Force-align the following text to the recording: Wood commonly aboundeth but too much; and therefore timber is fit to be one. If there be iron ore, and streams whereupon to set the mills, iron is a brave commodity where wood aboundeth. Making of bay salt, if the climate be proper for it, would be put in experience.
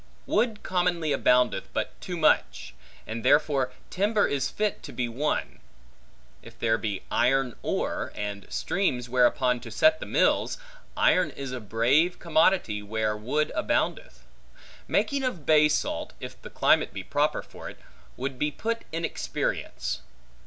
Wood 0.25 0.63
commonly 0.63 1.11
aboundeth 1.11 1.69
but 1.73 2.01
too 2.01 2.17
much; 2.17 2.73
and 3.05 3.23
therefore 3.23 3.71
timber 3.91 4.25
is 4.25 4.49
fit 4.49 4.81
to 4.81 4.91
be 4.91 5.07
one. 5.07 5.59
If 6.41 6.57
there 6.57 6.79
be 6.79 7.03
iron 7.11 7.55
ore, 7.61 8.11
and 8.15 8.51
streams 8.51 9.09
whereupon 9.09 9.59
to 9.59 9.69
set 9.69 9.99
the 9.99 10.07
mills, 10.07 10.57
iron 10.97 11.29
is 11.29 11.51
a 11.51 11.59
brave 11.59 12.17
commodity 12.17 12.81
where 12.81 13.15
wood 13.15 13.51
aboundeth. 13.53 14.23
Making 14.87 15.21
of 15.21 15.45
bay 15.45 15.69
salt, 15.69 16.13
if 16.19 16.41
the 16.41 16.49
climate 16.49 16.95
be 16.95 17.03
proper 17.03 17.43
for 17.43 17.69
it, 17.69 17.77
would 18.17 18.39
be 18.39 18.49
put 18.49 18.85
in 18.91 19.05
experience. 19.05 20.01